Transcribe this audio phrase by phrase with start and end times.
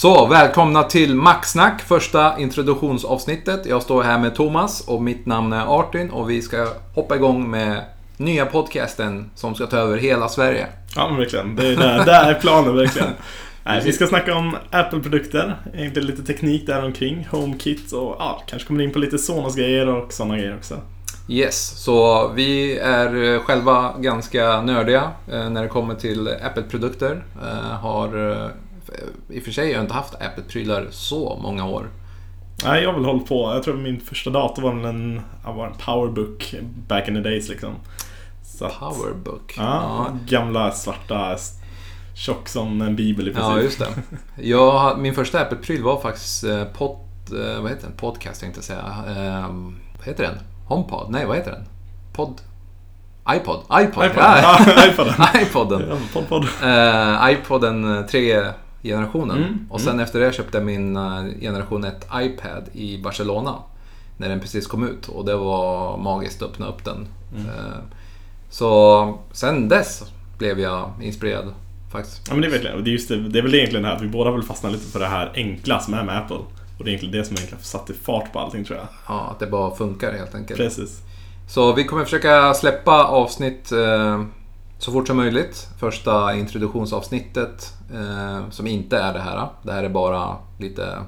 [0.00, 3.66] Så, välkomna till Maxsnack, första introduktionsavsnittet.
[3.66, 7.50] Jag står här med Thomas och mitt namn är Artin och vi ska hoppa igång
[7.50, 7.84] med
[8.16, 10.66] nya podcasten som ska ta över hela Sverige.
[10.96, 11.56] Ja, men verkligen.
[11.56, 13.08] Det är, där, där är planen verkligen.
[13.64, 18.68] Nej, vi ska snacka om Apple-produkter, egentligen lite teknik där omkring, HomeKit och ja, kanske
[18.68, 20.74] kommer in på lite Sonos-grejer och sådana grejer också.
[21.28, 27.24] Yes, så vi är eh, själva ganska nördiga eh, när det kommer till Apple-produkter.
[27.42, 28.08] Eh, Har
[29.28, 31.90] i och för sig har jag inte haft Apple-prylar så många år.
[32.64, 33.52] Nej, jag har väl hållit på.
[33.54, 36.54] Jag tror min första dator var en, ja, var en Powerbook
[36.88, 37.74] back in the days liksom.
[38.42, 39.54] Så Powerbook.
[39.56, 41.36] Ja, gamla svarta,
[42.14, 43.50] tjock som en bibel i princip.
[43.50, 43.88] Ja, just det.
[44.42, 46.98] Jag, min första Apple-pryl var faktiskt eh, pod,
[47.32, 47.96] eh, vad heter den?
[47.96, 48.84] Podcast tänkte jag säga.
[49.08, 49.48] Eh,
[49.98, 50.38] vad heter den?
[50.66, 51.10] HomePod?
[51.10, 51.64] Nej, vad heter den?
[52.12, 52.40] Pod?
[53.34, 53.60] iPod?
[53.80, 54.04] iPod?
[54.04, 54.22] iPod.
[54.22, 55.14] Ja, Ja, iPoden.
[55.42, 56.48] iPoden.
[56.60, 57.28] Ja.
[57.28, 58.08] Eh, iPoden
[58.82, 59.36] 3-generationen.
[59.36, 63.54] Mm, Och sen efter det köpte jag min eh, generation 1 iPad i Barcelona.
[64.16, 65.08] När den precis kom ut.
[65.08, 67.06] Och det var magiskt att öppna upp den.
[67.36, 67.46] Mm.
[67.46, 67.78] Eh,
[68.50, 70.02] så sen dess
[70.38, 71.54] blev jag inspirerad
[71.92, 72.22] faktiskt.
[72.28, 73.96] Ja men det är verkligen, det är, just det, det är väl egentligen det här
[73.96, 76.36] att vi båda vill fastna lite för det här enkla som är med Apple.
[76.78, 78.86] Och det är egentligen det som egentligen satte fart på allting tror jag.
[79.08, 80.60] Ja, att det bara funkar helt enkelt.
[80.60, 81.02] Precis.
[81.48, 84.22] Så vi kommer försöka släppa avsnitt eh,
[84.78, 85.68] så fort som möjligt.
[85.80, 89.48] Första introduktionsavsnittet eh, som inte är det här.
[89.62, 90.98] Det här är bara lite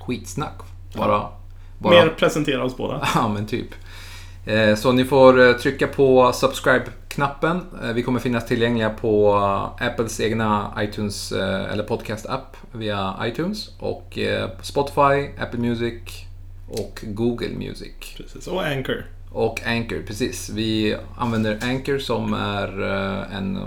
[0.00, 0.54] skitsnack.
[0.96, 1.26] Bara,
[1.78, 3.08] bara Mer presentera oss båda.
[3.14, 3.68] Ja, men typ.
[4.46, 7.60] Eh, Så ni får eh, trycka på subscribe-knappen.
[7.82, 9.34] Eh, Vi kommer finnas tillgängliga på
[9.80, 14.18] Apples egna iTunes eller podcast-app via iTunes och
[14.62, 16.02] Spotify, Apple Music
[16.68, 17.92] och Google Music.
[18.16, 18.46] Precis.
[18.46, 19.04] Och Anchor.
[19.32, 20.50] Och Anchor, precis.
[20.50, 23.58] Vi använder Anchor som är eh, en,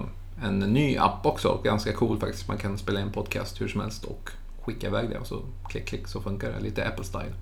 [0.44, 1.60] en ny app också.
[1.64, 2.48] Ganska cool faktiskt.
[2.48, 4.30] Man kan spela in podcast hur som helst och
[4.62, 6.60] skicka iväg det och så klick, klick så funkar det.
[6.64, 7.34] Lite Apple-style.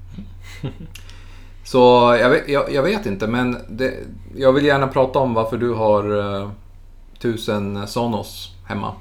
[1.64, 3.94] Så jag vet, jag, jag vet inte, men det,
[4.36, 6.50] jag vill gärna prata om varför du har eh,
[7.19, 8.94] tusen Sonos hemma.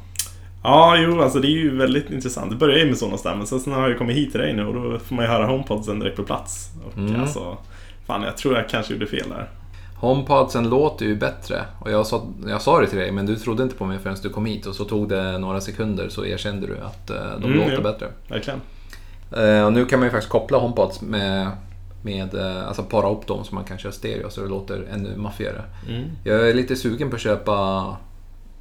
[0.62, 2.50] Ja, jo, alltså det är ju väldigt intressant.
[2.50, 4.52] Det börjar ju med sådana där, men sen så har jag kommit hit till dig
[4.52, 6.70] nu och då får man ju höra HomePodsen direkt på plats.
[6.86, 7.20] Och Mm.
[7.20, 7.56] alltså,
[8.08, 9.50] fan jag tror jag kanske gjorde fel där.
[9.96, 11.64] HomePodsen låter ju bättre.
[11.80, 14.16] Och jag sa, jag sa det till dig, men du trodde inte på mig förrän
[14.22, 14.66] du kom hit.
[14.66, 17.82] Och så tog det några sekunder så erkände du att eh, de Mm, låter jo.
[17.82, 18.06] bättre.
[18.28, 18.60] Verkligen.
[19.36, 21.50] Eh, och nu kan man ju faktiskt koppla HomePods med,
[22.02, 25.16] med eh, alltså para upp dem så man kan köra stereo så det låter ännu
[25.16, 25.62] maffigare.
[25.88, 26.04] Mm.
[26.24, 27.96] Jag är lite sugen på att köpa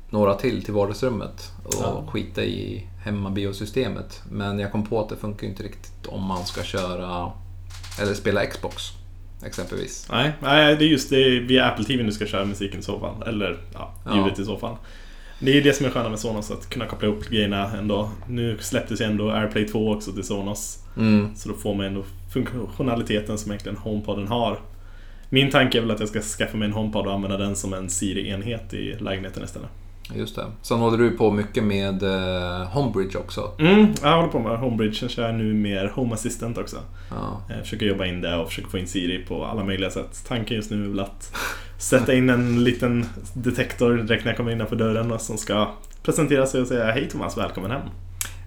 [0.10, 2.04] några till till vardagsrummet och Ja.
[2.12, 4.22] skita i hemmabiosystemet.
[4.32, 7.32] Men jag kom på att det funkar inte riktigt om man ska köra
[8.02, 8.84] eller spela Xbox
[9.46, 10.08] exempelvis.
[10.12, 13.00] Nej, nej, det är just det via Apple TV du ska köra musiken i så
[13.00, 13.28] fall.
[13.28, 14.18] Eller ja, Ja.
[14.18, 14.76] ljudet i så fall.
[15.40, 18.12] Det är det som är sköna med Sonos, att kunna koppla ihop grejerna ändå.
[18.28, 20.84] Nu släpptes ju ändå AirPlay 2 också till Sonos.
[20.98, 21.36] Mm.
[21.36, 22.04] Så då får man ändå
[22.34, 24.60] funktionaliteten som egentligen HomePoden har.
[25.30, 27.74] Min tanke är väl att jag ska skaffa mig en HomePod och använda den som
[27.74, 29.70] en Siri-enhet i lägenheten istället.
[30.16, 30.46] Just det.
[30.62, 33.52] Sen håller du på mycket med eh, Homebridge också.
[33.60, 36.78] Mm, jag håller på med HomeBridge, sen kör jag nu mer Home Assistant också.
[37.10, 37.42] Ja.
[37.50, 40.24] Jag försöker jobba in det och försöker få in Siri på alla möjliga sätt.
[40.28, 41.36] Tanken just nu är väl att
[41.80, 45.68] sätta in en liten detektor direkt när jag kommer innanför dörren som ska
[46.04, 47.82] presentera sig och säga Hej Thomas, välkommen hem.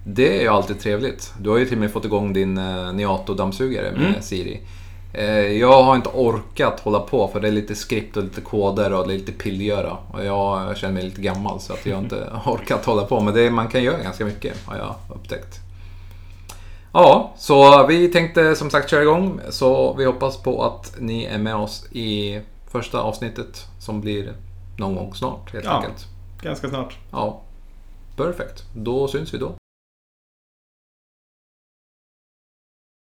[0.05, 1.33] Det är ju alltid trevligt.
[1.39, 4.21] Du har ju till och med fått igång din eh, Niato-dammsugare med Mm.
[4.21, 4.59] Siri.
[5.13, 8.93] Eh, jag har inte orkat hålla på för det är lite skript och lite koder
[8.93, 9.97] och det är lite pillgöra.
[10.11, 13.19] Och jag känner mig lite gammal så att jag inte orkat hålla på.
[13.19, 15.59] Men det, man kan göra ganska mycket har jag upptäckt.
[16.93, 19.39] Ja, så vi tänkte som sagt köra igång.
[19.49, 22.39] Så vi hoppas på att ni är med oss i
[22.71, 24.33] första avsnittet som blir
[24.77, 25.71] någon gång snart helt Ja.
[25.71, 26.05] enkelt.
[26.41, 26.97] Ganska snart.
[27.11, 27.41] Ja,
[28.17, 28.63] perfekt.
[28.75, 29.51] Då syns vi då.